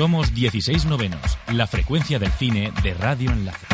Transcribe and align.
Somos 0.00 0.34
16 0.34 0.86
novenos, 0.86 1.20
la 1.52 1.66
frecuencia 1.66 2.18
del 2.18 2.30
cine 2.30 2.72
de 2.82 2.94
Radio 2.94 3.30
Enlace. 3.32 3.66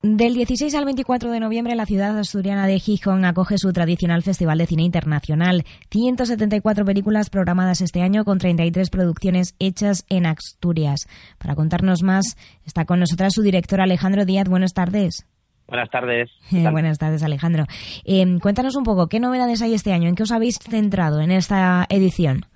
Del 0.00 0.34
16 0.34 0.72
al 0.76 0.84
24 0.84 1.32
de 1.32 1.40
noviembre, 1.40 1.74
la 1.74 1.86
ciudad 1.86 2.16
asturiana 2.16 2.68
de 2.68 2.78
Gijón 2.78 3.24
acoge 3.24 3.58
su 3.58 3.72
tradicional 3.72 4.22
Festival 4.22 4.58
de 4.58 4.66
Cine 4.66 4.84
Internacional. 4.84 5.64
174 5.90 6.84
películas 6.84 7.28
programadas 7.28 7.80
este 7.80 8.00
año 8.00 8.24
con 8.24 8.38
33 8.38 8.90
producciones 8.90 9.56
hechas 9.58 10.06
en 10.08 10.24
Asturias. 10.24 11.08
Para 11.38 11.56
contarnos 11.56 12.04
más, 12.04 12.36
está 12.64 12.84
con 12.84 13.00
nosotras 13.00 13.34
su 13.34 13.42
director 13.42 13.80
Alejandro 13.80 14.24
Díaz. 14.24 14.48
Buenas 14.48 14.72
tardes. 14.72 15.26
Buenas 15.66 15.90
tardes. 15.90 16.30
Buenas 16.52 16.98
tardes, 16.98 17.24
Alejandro. 17.24 17.64
Eh, 18.04 18.38
cuéntanos 18.40 18.76
un 18.76 18.84
poco, 18.84 19.08
¿qué 19.08 19.18
novedades 19.18 19.62
hay 19.62 19.74
este 19.74 19.92
año? 19.92 20.08
¿En 20.08 20.14
qué 20.14 20.22
os 20.22 20.30
habéis 20.30 20.60
centrado 20.60 21.20
en 21.20 21.32
esta 21.32 21.86
edición? 21.88 22.46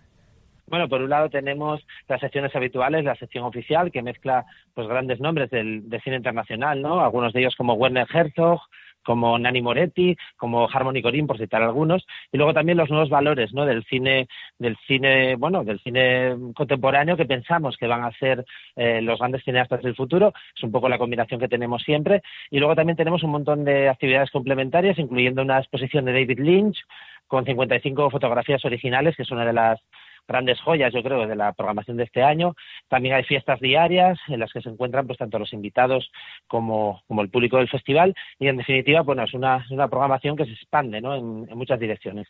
Bueno, 0.71 0.89
por 0.89 1.03
un 1.03 1.11
lado 1.11 1.29
tenemos 1.29 1.85
las 2.07 2.21
secciones 2.21 2.55
habituales, 2.55 3.05
la 3.05 3.17
sección 3.17 3.45
oficial, 3.45 3.91
que 3.91 4.03
mezcla 4.03 4.47
pues 4.73 4.87
grandes 4.87 5.19
nombres 5.19 5.51
del, 5.51 5.83
cine 6.05 6.15
internacional, 6.15 6.81
¿no? 6.81 7.01
Algunos 7.01 7.33
de 7.33 7.41
ellos 7.41 7.57
como 7.57 7.75
Werner 7.75 8.07
Herzog, 8.09 8.61
como 9.03 9.37
Nani 9.37 9.63
Moretti, 9.63 10.17
como 10.37 10.69
Harmony 10.69 11.03
Corinne, 11.03 11.27
por 11.27 11.39
citar 11.39 11.61
algunos, 11.61 12.07
y 12.31 12.37
luego 12.37 12.55
también 12.55 12.79
los 12.79 12.89
nuevos 12.89 13.09
valores, 13.09 13.53
¿no? 13.53 13.67
Del 13.67 13.85
cine, 13.87 14.29
del 14.61 14.77
cine, 14.87 15.35
bueno, 15.35 15.65
del 15.65 15.81
cine 15.81 16.37
contemporáneo 16.55 17.17
que 17.17 17.25
pensamos 17.25 17.77
que 17.77 17.89
van 17.89 18.05
a 18.05 18.13
ser 18.13 18.45
eh, 18.77 19.01
los 19.03 19.19
grandes 19.19 19.43
cineastas 19.43 19.83
del 19.83 19.97
futuro. 19.97 20.33
Es 20.57 20.63
un 20.63 20.71
poco 20.71 20.89
la 20.89 20.99
combinación 20.99 21.41
que 21.41 21.49
tenemos 21.49 21.83
siempre. 21.83 22.23
Y 22.49 22.61
luego 22.61 22.77
también 22.77 22.97
tenemos 22.97 23.25
un 23.25 23.31
montón 23.31 23.65
de 23.65 23.89
actividades 23.89 24.31
complementarias, 24.31 25.01
incluyendo 25.01 25.43
una 25.43 25.59
exposición 25.59 26.05
de 26.05 26.13
David 26.13 26.39
Lynch 26.39 26.79
con 27.31 27.45
55 27.45 28.11
fotografías 28.11 28.65
originales, 28.65 29.17
que 29.17 29.23
es 29.23 29.31
una 29.31 29.45
de 29.45 29.53
las 29.53 29.81
grandes 30.31 30.61
joyas, 30.61 30.93
yo 30.95 31.03
creo, 31.03 31.27
de 31.27 31.35
la 31.35 31.53
programación 31.53 31.97
de 31.97 32.05
este 32.05 32.23
año. 32.23 32.55
También 32.89 33.15
hay 33.17 33.25
fiestas 33.25 33.59
diarias 33.61 34.19
en 34.29 34.39
las 34.39 34.53
que 34.53 34.61
se 34.61 34.69
encuentran 34.69 35.07
pues 35.07 35.19
tanto 35.19 35.39
los 35.39 35.53
invitados 35.53 36.11
como, 36.47 37.03
como 37.09 37.23
el 37.23 37.31
público 37.31 37.57
del 37.57 37.69
festival 37.69 38.15
y 38.39 38.47
en 38.47 38.57
definitiva, 38.57 39.03
bueno, 39.03 39.25
es 39.25 39.35
una, 39.35 39.67
una 39.71 39.89
programación 39.89 40.37
que 40.37 40.45
se 40.45 40.53
expande 40.53 41.01
¿no? 41.01 41.17
en, 41.17 41.59
muchas 41.59 41.81
direcciones. 41.81 42.29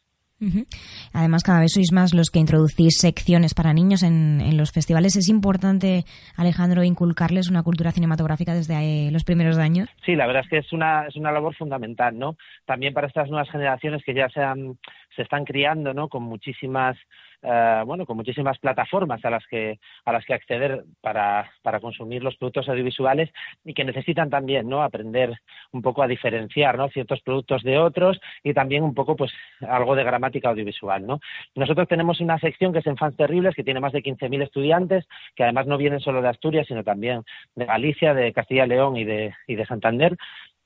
Además, 1.13 1.43
cada 1.43 1.61
vez 1.61 1.73
sois 1.75 1.93
más 1.93 2.15
los 2.15 2.31
que 2.31 2.39
introducís 2.39 2.97
secciones 2.99 3.53
para 3.53 3.75
niños 3.75 4.03
en, 4.03 4.41
en, 4.41 4.57
los 4.57 4.73
festivales. 4.73 5.15
¿Es 5.15 5.29
importante, 5.29 6.05
Alejandro, 6.35 6.83
inculcarles 6.83 7.51
una 7.51 7.63
cultura 7.63 7.93
cinematográfica 7.93 8.55
desde 8.55 8.75
eh, 8.81 9.11
los 9.11 9.25
primeros 9.25 9.59
años? 9.59 9.91
Sí, 10.07 10.17
la 10.17 10.27
verdad 10.27 10.45
es 10.45 10.49
que 10.49 10.57
es 10.57 10.73
una, 10.73 11.07
es 11.07 11.17
una 11.17 11.31
labor 11.31 11.55
fundamental, 11.55 12.19
¿no? 12.19 12.37
También 12.65 12.95
para 12.95 13.09
estas 13.09 13.29
nuevas 13.29 13.51
generaciones 13.51 14.03
que 14.03 14.15
ya 14.15 14.31
se, 14.31 14.41
han, 14.41 14.79
se 15.15 15.21
están 15.21 15.45
criando, 15.45 15.93
¿no? 15.93 16.09
Con 16.09 16.23
muchísimas 16.23 16.97
eh, 17.43 17.83
bueno, 17.87 18.07
con 18.07 18.17
muchísimas 18.17 18.59
plataformas 18.59 19.25
a 19.25 19.31
las 19.31 19.47
que, 19.47 19.79
a 20.05 20.13
las 20.13 20.25
que 20.25 20.35
acceder 20.35 20.85
para, 21.01 21.51
para 21.63 21.81
consumir 21.81 22.23
los 22.23 22.37
productos 22.37 22.69
audiovisuales 22.69 23.31
y 23.65 23.75
que 23.75 23.85
necesitan 23.85 24.31
también, 24.31 24.69
¿no? 24.69 24.83
Aprender 24.83 25.41
un 25.73 25.83
poco 25.83 26.03
a 26.03 26.07
diferenciar, 26.07 26.77
¿no? 26.77 26.89
Ciertos 26.89 27.21
productos 27.23 27.63
de 27.63 27.79
otros 27.79 28.21
y 28.43 28.53
también 28.53 28.83
un 28.83 28.95
poco, 28.95 29.17
pues, 29.17 29.33
algo 29.61 29.95
de 29.95 30.05
gramática 30.05 30.51
audiovisual, 30.51 31.07
¿no? 31.07 31.21
Nosotros 31.55 31.89
tenemos 31.89 32.21
una 32.21 32.39
sección 32.39 32.73
que 32.73 32.81
es 32.81 32.87
en 32.87 32.97
Fans 32.97 33.17
Terribles, 33.17 33.55
que 33.55 33.65
tiene 33.65 33.81
más 33.81 33.93
de 33.93 34.03
15.000 34.03 34.43
estudiantes, 34.43 35.07
que 35.35 35.45
además 35.45 35.67
no 35.67 35.79
vienen 35.79 36.01
solo 36.01 36.23
de 36.23 36.29
Asturias, 36.29 36.67
sino 36.67 36.85
también 36.85 37.23
de 37.55 37.65
Galicia, 37.65 38.15
de 38.15 38.33
Castilla 38.33 38.67
y 38.67 38.69
León 38.69 38.97
y 38.97 39.05
de, 39.05 39.35
y 39.47 39.55
de 39.55 39.67
Santander, 39.67 40.17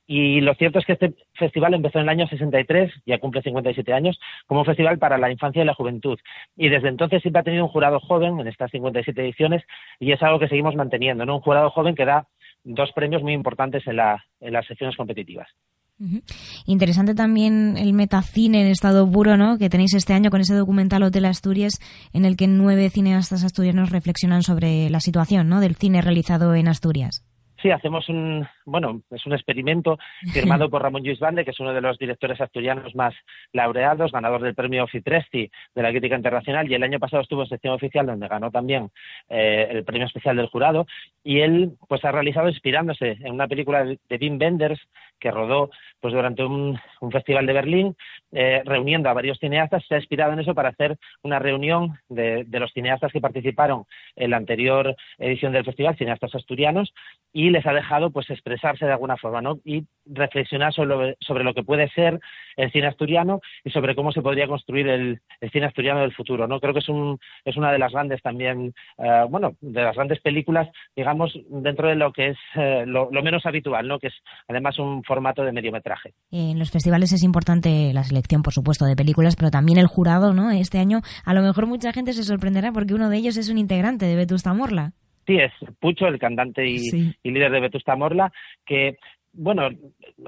y 0.07 0.41
lo 0.41 0.53
cierto 0.55 0.79
es 0.79 0.85
que 0.85 0.93
este 0.93 1.13
festival 1.33 1.73
empezó 1.73 1.97
en 1.97 2.03
el 2.03 2.09
año 2.09 2.27
63, 2.27 2.91
ya 3.05 3.17
cumple 3.17 3.41
57 3.41 3.91
años, 3.91 4.19
como 4.45 4.59
un 4.59 4.65
festival 4.65 4.99
para 4.99 5.17
la 5.17 5.31
infancia 5.31 5.63
y 5.63 5.65
la 5.65 5.73
juventud. 5.73 6.19
Y 6.55 6.69
desde 6.69 6.89
entonces 6.89 7.21
siempre 7.21 7.39
ha 7.39 7.43
tenido 7.43 7.65
un 7.65 7.71
jurado 7.71 7.99
joven 7.99 8.39
en 8.39 8.47
estas 8.47 8.69
57 8.71 9.19
ediciones 9.21 9.63
y 9.99 10.11
es 10.11 10.21
algo 10.21 10.39
que 10.39 10.47
seguimos 10.47 10.75
manteniendo, 10.75 11.25
¿no? 11.25 11.37
Un 11.37 11.41
jurado 11.41 11.71
joven 11.71 11.95
que 11.95 12.05
da 12.05 12.27
dos 12.63 12.91
premios 12.93 13.23
muy 13.23 13.33
importantes 13.33 13.85
en, 13.87 13.95
la, 13.97 14.23
en 14.39 14.53
las 14.53 14.65
secciones 14.67 14.95
competitivas. 14.95 15.47
Interesante 16.65 17.15
también 17.15 17.77
el 17.77 17.93
metacine 17.93 18.61
en 18.61 18.67
estado 18.67 19.09
puro, 19.09 19.37
¿no? 19.37 19.57
Que 19.57 19.69
tenéis 19.69 19.93
este 19.93 20.13
año 20.13 20.29
con 20.29 20.41
ese 20.41 20.53
documental 20.53 21.03
Hotel 21.03 21.25
Asturias, 21.25 21.79
en 22.13 22.25
el 22.25 22.35
que 22.35 22.47
nueve 22.47 22.89
cineastas 22.89 23.45
asturianos 23.45 23.91
reflexionan 23.91 24.41
sobre 24.41 24.89
la 24.89 24.99
situación, 24.99 25.47
¿no? 25.47 25.61
Del 25.61 25.75
cine 25.75 26.01
realizado 26.01 26.53
en 26.53 26.67
Asturias. 26.67 27.23
Sí, 27.61 27.71
hacemos 27.71 28.09
un, 28.09 28.45
bueno, 28.65 29.01
es 29.11 29.25
un 29.25 29.33
experimento 29.33 29.97
firmado 30.33 30.69
por 30.69 30.81
Ramón 30.81 31.03
Lluís 31.03 31.19
Bande, 31.19 31.45
que 31.45 31.51
es 31.51 31.59
uno 31.59 31.73
de 31.73 31.81
los 31.81 31.97
directores 31.97 32.39
asturianos 32.41 32.95
más 32.95 33.13
laureados, 33.53 34.11
ganador 34.11 34.41
del 34.41 34.55
premio 34.55 34.87
Fitresti 34.87 35.49
de 35.73 35.83
la 35.83 35.91
crítica 35.91 36.15
internacional, 36.15 36.69
y 36.69 36.75
el 36.75 36.83
año 36.83 36.99
pasado 36.99 37.23
estuvo 37.23 37.43
en 37.43 37.49
sección 37.49 37.73
oficial 37.73 38.05
donde 38.05 38.27
ganó 38.27 38.51
también 38.51 38.89
eh, 39.29 39.67
el 39.69 39.83
premio 39.83 40.07
especial 40.07 40.35
del 40.37 40.47
jurado, 40.47 40.85
y 41.23 41.39
él 41.39 41.73
pues 41.87 42.03
ha 42.05 42.11
realizado 42.11 42.49
inspirándose 42.49 43.17
en 43.21 43.33
una 43.33 43.47
película 43.47 43.83
de 43.83 44.17
Wim 44.19 44.39
Wenders 44.39 44.81
que 45.19 45.31
rodó 45.31 45.69
pues 45.99 46.13
durante 46.13 46.43
un, 46.43 46.79
festival 47.11 47.45
de 47.45 47.53
Berlín, 47.53 47.95
eh, 48.31 48.61
reuniendo 48.65 49.09
a 49.09 49.13
varios 49.13 49.39
cineastas, 49.39 49.83
se 49.87 49.95
ha 49.95 49.99
inspirado 49.99 50.33
en 50.33 50.39
eso 50.39 50.53
para 50.53 50.69
hacer 50.69 50.97
una 51.23 51.39
reunión 51.39 51.97
de, 52.09 52.43
de 52.45 52.59
los 52.59 52.71
cineastas 52.73 53.11
que 53.11 53.21
participaron 53.21 53.85
en 54.15 54.31
la 54.31 54.37
anterior 54.37 54.95
edición 55.17 55.53
del 55.53 55.65
festival, 55.65 55.95
cineastas 55.97 56.35
asturianos, 56.35 56.93
y 57.31 57.49
les 57.49 57.65
ha 57.65 57.73
dejado 57.73 58.11
pues 58.11 58.29
de 58.61 58.91
alguna 58.91 59.17
forma 59.17 59.41
¿no? 59.41 59.59
y 59.63 59.85
reflexionar 60.05 60.73
sobre, 60.73 61.17
sobre 61.19 61.43
lo 61.43 61.53
que 61.53 61.63
puede 61.63 61.89
ser 61.89 62.19
el 62.57 62.71
cine 62.71 62.87
asturiano 62.87 63.41
y 63.63 63.71
sobre 63.71 63.95
cómo 63.95 64.11
se 64.11 64.21
podría 64.21 64.47
construir 64.47 64.87
el, 64.87 65.21
cine 65.51 65.65
asturiano 65.65 66.01
del 66.01 66.13
futuro. 66.13 66.47
¿no? 66.47 66.59
Creo 66.59 66.73
que 66.73 66.79
es, 66.79 66.89
un, 66.89 67.19
es 67.43 67.57
una 67.57 67.71
de 67.71 67.79
las 67.79 67.91
grandes 67.91 68.21
también, 68.21 68.73
eh, 68.97 69.25
bueno, 69.29 69.53
de 69.61 69.81
las 69.81 69.95
grandes 69.95 70.19
películas, 70.21 70.67
digamos, 70.95 71.37
dentro 71.49 71.87
de 71.87 71.95
lo 71.95 72.11
que 72.11 72.29
es 72.29 72.37
eh, 72.55 72.83
lo, 72.85 73.09
menos 73.09 73.45
habitual, 73.45 73.87
¿no? 73.87 73.99
que 73.99 74.07
es 74.07 74.13
además 74.47 74.77
un 74.79 75.03
formato 75.03 75.43
de 75.43 75.51
mediometraje. 75.51 76.13
En 76.31 76.59
los 76.59 76.71
festivales 76.71 77.11
es 77.11 77.23
importante 77.23 77.91
la 77.93 78.03
selección, 78.03 78.41
por 78.41 78.53
supuesto, 78.53 78.85
de 78.85 78.95
películas, 78.95 79.35
pero 79.35 79.51
también 79.51 79.77
el 79.77 79.87
jurado, 79.87 80.33
¿no? 80.33 80.51
Este 80.51 80.79
año 80.79 81.01
a 81.23 81.33
lo 81.33 81.41
mejor 81.41 81.65
mucha 81.65 81.91
gente 81.93 82.13
se 82.13 82.23
sorprenderá 82.23 82.71
porque 82.71 82.93
uno 82.93 83.09
de 83.09 83.17
ellos 83.17 83.37
es 83.37 83.49
un 83.49 83.57
integrante 83.57 84.05
de 84.05 84.15
Vetusta 84.15 84.53
Morla. 84.53 84.93
Sí, 85.25 85.37
es 85.37 85.51
Pucho, 85.79 86.07
el 86.07 86.19
cantante 86.19 86.67
y, 86.67 87.15
y 87.23 87.31
líder 87.31 87.51
de 87.51 87.59
Vetusta 87.59 87.95
Morla, 87.95 88.31
que 88.65 88.97
bueno, 89.37 89.69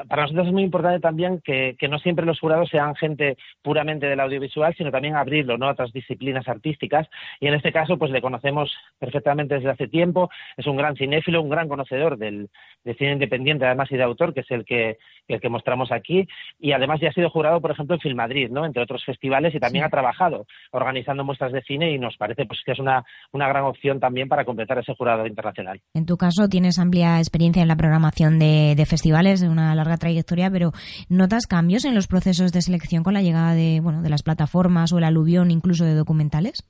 para 0.07 0.23
nosotros 0.23 0.47
es 0.47 0.53
muy 0.53 0.63
importante 0.63 0.99
también 0.99 1.41
que, 1.43 1.75
no 1.89 1.99
siempre 1.99 2.25
los 2.25 2.39
jurados 2.39 2.69
sean 2.69 2.95
gente 2.95 3.37
puramente 3.61 4.07
del 4.07 4.19
audiovisual, 4.19 4.75
sino 4.77 4.91
también 4.91 5.15
abrirlo 5.15 5.57
¿no? 5.57 5.67
a 5.67 5.71
otras 5.71 5.93
disciplinas 5.93 6.47
artísticas. 6.47 7.07
Y 7.39 7.47
en 7.47 7.53
este 7.53 7.71
caso, 7.71 7.97
pues 7.97 8.11
le 8.11 8.21
conocemos 8.21 8.73
perfectamente 8.99 9.55
desde 9.55 9.69
hace 9.69 9.87
tiempo. 9.87 10.29
Es 10.57 10.67
un 10.67 10.75
gran 10.75 10.95
cinéfilo, 10.95 11.41
un 11.41 11.49
gran 11.49 11.69
conocedor 11.69 12.17
del, 12.17 12.49
cine 12.97 13.13
independiente, 13.13 13.65
además, 13.65 13.91
y 13.91 13.97
de 13.97 14.03
autor, 14.03 14.33
que 14.33 14.41
es 14.41 14.51
el 14.51 14.65
que, 14.65 14.97
el 15.27 15.39
que 15.39 15.49
mostramos 15.49 15.91
aquí. 15.91 16.27
Y 16.59 16.73
además 16.73 16.99
ya 16.99 17.09
ha 17.09 17.13
sido 17.13 17.29
jurado, 17.29 17.61
por 17.61 17.71
ejemplo, 17.71 17.95
en 17.95 18.01
Filmadrid, 18.01 18.49
¿no? 18.49 18.65
entre 18.65 18.83
otros 18.83 19.03
festivales, 19.05 19.55
y 19.55 19.59
también 19.59 19.85
ha 19.85 19.89
trabajado 19.89 20.45
organizando 20.71 21.23
muestras 21.23 21.53
de 21.53 21.61
cine 21.61 21.91
y 21.91 21.99
nos 21.99 22.17
parece 22.17 22.45
pues 22.45 22.59
que 22.65 22.73
es 22.73 22.79
una, 22.79 23.05
una 23.31 23.47
gran 23.47 23.63
opción 23.63 23.99
también 23.99 24.27
para 24.27 24.45
completar 24.45 24.79
ese 24.79 24.93
jurado 24.95 25.25
internacional. 25.25 25.79
En 25.93 26.05
tu 26.05 26.17
caso, 26.17 26.47
tienes 26.49 26.79
amplia 26.79 27.19
experiencia 27.19 27.61
en 27.61 27.67
la 27.67 27.75
programación 27.75 28.39
de, 28.39 28.73
de 28.75 28.85
festivales 28.85 28.96
de 29.03 29.49
una 29.49 29.75
larga 29.75 29.97
trayectoria, 29.97 30.49
pero 30.51 30.71
¿notas 31.09 31.47
cambios 31.47 31.85
en 31.85 31.95
los 31.95 32.07
procesos 32.07 32.51
de 32.51 32.61
selección 32.61 33.03
con 33.03 33.13
la 33.13 33.21
llegada 33.21 33.53
de, 33.53 33.79
bueno, 33.81 34.01
de 34.01 34.09
las 34.09 34.23
plataformas 34.23 34.93
o 34.93 34.97
el 34.97 35.03
aluvión 35.03 35.51
incluso 35.51 35.85
de 35.85 35.93
documentales? 35.93 36.63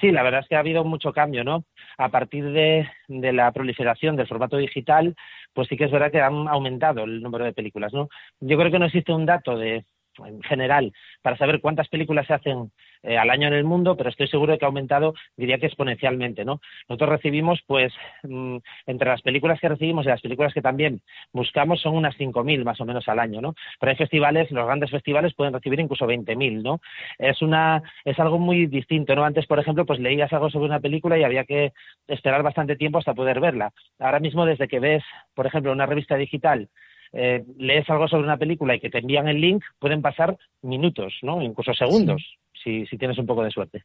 Sí, 0.00 0.12
la 0.12 0.22
verdad 0.22 0.40
es 0.40 0.48
que 0.48 0.56
ha 0.56 0.60
habido 0.60 0.84
mucho 0.84 1.12
cambio, 1.12 1.42
¿no? 1.42 1.64
A 1.96 2.08
partir 2.08 2.44
de, 2.52 2.88
de, 3.08 3.32
la 3.32 3.50
proliferación 3.50 4.14
del 4.16 4.28
formato 4.28 4.56
digital, 4.56 5.16
pues 5.52 5.66
sí 5.68 5.76
que 5.76 5.84
es 5.84 5.90
verdad 5.90 6.12
que 6.12 6.20
han 6.20 6.46
aumentado 6.46 7.02
el 7.04 7.20
número 7.20 7.44
de 7.44 7.52
películas, 7.52 7.92
¿no? 7.92 8.08
Yo 8.40 8.56
creo 8.56 8.70
que 8.70 8.78
no 8.78 8.86
existe 8.86 9.12
un 9.12 9.26
dato 9.26 9.56
de, 9.56 9.84
en 10.26 10.42
general 10.42 10.92
para 11.22 11.36
saber 11.36 11.60
cuántas 11.60 11.88
películas 11.88 12.26
se 12.26 12.34
hacen 12.34 12.70
eh, 13.02 13.16
al 13.16 13.30
año 13.30 13.46
en 13.46 13.54
el 13.54 13.64
mundo, 13.64 13.96
pero 13.96 14.10
estoy 14.10 14.28
seguro 14.28 14.52
de 14.52 14.58
que 14.58 14.64
ha 14.64 14.68
aumentado, 14.68 15.14
diría 15.36 15.58
que 15.58 15.66
exponencialmente, 15.66 16.44
¿no? 16.44 16.60
Nosotros 16.88 17.10
recibimos, 17.10 17.60
pues, 17.66 17.92
mm, 18.24 18.56
entre 18.86 19.08
las 19.08 19.22
películas 19.22 19.60
que 19.60 19.68
recibimos 19.68 20.04
y 20.04 20.08
las 20.08 20.20
películas 20.20 20.52
que 20.52 20.62
también 20.62 21.00
buscamos 21.32 21.80
son 21.80 21.94
unas 21.94 22.16
5.000 22.16 22.64
más 22.64 22.80
o 22.80 22.84
menos 22.84 23.08
al 23.08 23.20
año, 23.20 23.40
¿no? 23.40 23.54
Pero 23.78 23.90
hay 23.90 23.96
festivales, 23.96 24.50
los 24.50 24.66
grandes 24.66 24.90
festivales 24.90 25.34
pueden 25.34 25.54
recibir 25.54 25.78
incluso 25.80 26.06
20.000, 26.06 26.62
¿no? 26.62 26.80
Es 27.18 27.40
una, 27.42 27.82
es 28.04 28.18
algo 28.18 28.38
muy 28.38 28.66
distinto, 28.66 29.14
¿no? 29.14 29.24
Antes, 29.24 29.46
por 29.46 29.58
ejemplo, 29.58 29.86
pues 29.86 30.00
leías 30.00 30.32
algo 30.32 30.50
sobre 30.50 30.66
una 30.66 30.80
película 30.80 31.18
y 31.18 31.24
había 31.24 31.44
que 31.44 31.72
esperar 32.08 32.42
bastante 32.42 32.76
tiempo 32.76 32.98
hasta 32.98 33.14
poder 33.14 33.40
verla. 33.40 33.72
Ahora 33.98 34.20
mismo, 34.20 34.44
desde 34.44 34.68
que 34.68 34.80
ves, 34.80 35.04
por 35.34 35.46
ejemplo, 35.46 35.72
una 35.72 35.86
revista 35.86 36.16
digital 36.16 36.68
eh, 37.12 37.44
lees 37.58 37.88
algo 37.90 38.08
sobre 38.08 38.24
una 38.24 38.36
película 38.36 38.74
y 38.74 38.80
que 38.80 38.90
te 38.90 38.98
envían 38.98 39.28
el 39.28 39.40
link, 39.40 39.64
pueden 39.78 40.02
pasar 40.02 40.36
minutos, 40.62 41.14
¿no? 41.22 41.42
Incluso 41.42 41.72
segundos, 41.74 42.22
si, 42.62 42.86
si 42.86 42.98
tienes 42.98 43.18
un 43.18 43.26
poco 43.26 43.42
de 43.42 43.50
suerte. 43.50 43.84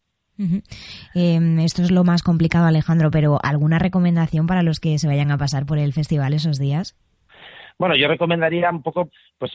Em, 1.14 1.60
esto 1.60 1.84
es 1.84 1.92
lo 1.92 2.04
más 2.04 2.24
complicado, 2.24 2.66
Alejandro, 2.66 3.12
pero 3.12 3.38
¿alguna 3.44 3.80
recomendación 3.80 4.48
para 4.48 4.64
los 4.64 4.80
que 4.80 4.98
se 4.98 5.08
vayan 5.08 5.31
a 5.31 5.38
pasar 5.38 5.66
por 5.66 5.78
el 5.78 5.94
festival 5.94 6.34
esos 6.34 6.60
días? 6.60 6.98
Bueno, 7.80 7.96
yo 7.96 8.08
recomendaría 8.08 8.70
un 8.70 8.84
poco, 8.84 9.10
pues, 9.38 9.52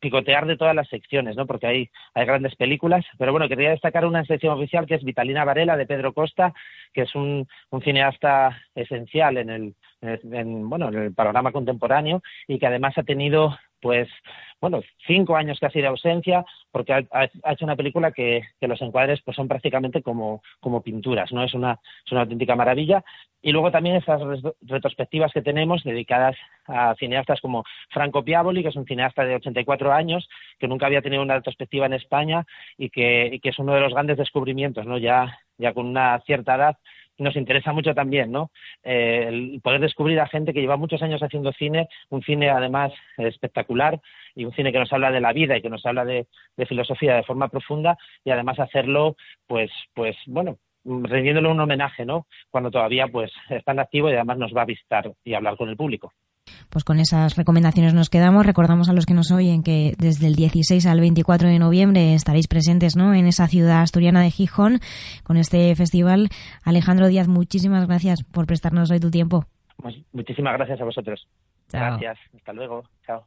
picotear 0.00 0.46
de 0.46 0.56
todas 0.56 0.74
las 0.74 0.88
secciones, 0.88 1.36
¿no? 1.36 1.46
Porque 1.46 1.66
hay, 1.66 1.90
hay 2.14 2.24
grandes 2.24 2.56
películas, 2.56 3.04
pero 3.18 3.32
bueno, 3.32 3.48
quería 3.48 3.70
destacar 3.70 4.06
una 4.06 4.24
sección 4.24 4.54
oficial 4.54 4.86
que 4.86 4.94
es 4.94 5.04
Vitalina 5.04 5.44
Varela 5.44 5.76
de 5.76 5.86
Pedro 5.86 6.12
Costa, 6.14 6.54
que 6.92 7.02
es 7.02 7.14
un, 7.14 7.46
un 7.70 7.82
cineasta 7.82 8.62
esencial 8.74 9.36
en 9.36 9.50
el, 9.50 9.74
en, 10.04 10.68
bueno, 10.68 10.88
en 10.88 10.94
el 10.94 11.14
panorama 11.14 11.52
contemporáneo 11.52 12.22
y 12.46 12.58
que 12.58 12.66
además 12.66 12.96
ha 12.98 13.02
tenido 13.02 13.56
pues 13.80 14.08
bueno 14.62 14.80
cinco 15.06 15.36
años 15.36 15.58
casi 15.60 15.82
de 15.82 15.88
ausencia 15.88 16.42
porque 16.70 16.94
ha, 16.94 17.24
hecho 17.24 17.66
una 17.66 17.76
película 17.76 18.12
que, 18.12 18.42
los 18.62 18.80
encuadres 18.80 19.20
pues 19.22 19.36
son 19.36 19.46
prácticamente 19.46 20.02
como, 20.02 20.42
como 20.58 20.82
pinturas 20.82 21.30
no 21.32 21.44
es 21.44 21.52
una 21.52 21.78
es 22.04 22.12
una 22.12 22.22
auténtica 22.22 22.56
maravilla. 22.56 23.04
Y 23.42 23.52
luego 23.52 23.70
también 23.70 23.96
esas 23.96 24.22
retrospectivas 24.62 25.30
que 25.32 25.42
tenemos 25.42 25.84
dedicadas 25.84 26.34
a 26.66 26.94
cineastas 26.94 27.42
como 27.42 27.62
Franco 27.90 28.24
Piavoli 28.24 28.62
que 28.62 28.70
es 28.70 28.76
un 28.76 28.86
cineasta 28.86 29.22
de 29.24 29.34
84 29.34 29.92
años 29.92 30.28
que 30.58 30.66
nunca 30.66 30.86
había 30.86 31.02
tenido 31.02 31.22
una 31.22 31.36
retrospectiva 31.36 31.84
en 31.84 31.92
España 31.92 32.46
y 32.78 32.88
que, 32.88 33.28
y 33.34 33.40
que 33.40 33.50
es 33.50 33.58
uno 33.58 33.74
de 33.74 33.80
los 33.80 33.92
grandes 33.92 34.16
descubrimientos 34.16 34.86
no 34.86 34.96
ya 34.96 35.38
ya 35.58 35.72
con 35.74 35.86
una 35.86 36.20
cierta 36.20 36.54
edad 36.56 36.78
nos 37.18 37.36
interesa 37.36 37.72
mucho 37.72 37.94
también, 37.94 38.32
¿no? 38.32 38.50
Eh, 38.82 39.26
el 39.28 39.60
poder 39.62 39.80
descubrir 39.80 40.20
a 40.20 40.26
gente 40.26 40.52
que 40.52 40.60
lleva 40.60 40.76
muchos 40.76 41.02
años 41.02 41.22
haciendo 41.22 41.52
cine, 41.52 41.88
un 42.10 42.22
cine 42.22 42.50
además 42.50 42.92
espectacular 43.16 44.00
y 44.34 44.44
un 44.44 44.52
cine 44.52 44.72
que 44.72 44.78
nos 44.78 44.92
habla 44.92 45.10
de 45.10 45.20
la 45.20 45.32
vida 45.32 45.56
y 45.56 45.62
que 45.62 45.70
nos 45.70 45.84
habla 45.86 46.04
de, 46.04 46.26
filosofía 46.66 47.16
de 47.16 47.22
forma 47.22 47.48
profunda 47.48 47.96
y 48.24 48.30
además 48.30 48.58
hacerlo, 48.58 49.16
pues, 49.46 49.70
pues, 49.94 50.16
bueno, 50.26 50.58
rindiéndole 50.84 51.48
un 51.48 51.60
homenaje, 51.60 52.04
¿no? 52.04 52.26
Cuando 52.50 52.70
todavía, 52.70 53.08
pues, 53.08 53.32
está 53.50 53.72
en 53.72 53.80
activo 53.80 54.10
y 54.10 54.14
además 54.14 54.38
nos 54.38 54.54
va 54.54 54.62
a 54.62 54.66
visitar 54.66 55.12
y 55.24 55.34
hablar 55.34 55.56
con 55.56 55.68
el 55.68 55.76
público. 55.76 56.12
Pues 56.70 56.84
con 56.84 56.98
esas 56.98 57.36
recomendaciones 57.36 57.94
nos 57.94 58.10
quedamos. 58.10 58.44
Recordamos 58.44 58.88
a 58.88 58.92
los 58.92 59.06
que 59.06 59.14
nos 59.14 59.30
oyen 59.30 59.62
que 59.62 59.94
desde 59.98 60.26
el 60.26 60.34
16 60.34 60.86
al 60.86 61.00
24 61.00 61.48
de 61.48 61.58
noviembre 61.58 62.14
estaréis 62.14 62.48
presentes 62.48 62.96
¿no? 62.96 63.14
en 63.14 63.26
esa 63.26 63.46
ciudad 63.46 63.82
asturiana 63.82 64.22
de 64.22 64.30
Gijón 64.30 64.80
con 65.22 65.36
este 65.36 65.74
festival. 65.76 66.28
Alejandro 66.64 67.08
Díaz, 67.08 67.28
muchísimas 67.28 67.86
gracias 67.86 68.24
por 68.24 68.46
prestarnos 68.46 68.90
hoy 68.90 69.00
tu 69.00 69.10
tiempo. 69.10 69.44
Pues 69.76 69.94
muchísimas 70.12 70.54
gracias 70.54 70.80
a 70.80 70.84
vosotros. 70.84 71.28
Gracias. 71.70 72.18
Hasta 72.34 72.52
luego. 72.52 72.84
Chao. 73.06 73.22